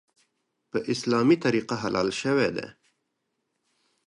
[0.71, 2.67] په اسلامي طریقه حلال شوی دی.